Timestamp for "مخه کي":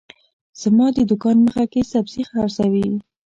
1.45-1.81